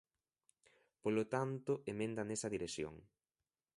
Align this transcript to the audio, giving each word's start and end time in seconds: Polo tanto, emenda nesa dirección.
Polo 1.03 1.23
tanto, 1.33 1.71
emenda 1.91 2.21
nesa 2.25 2.51
dirección. 2.55 2.95